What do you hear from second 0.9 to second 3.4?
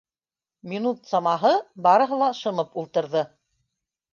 самаһы барыһы ла шымып ултырҙы.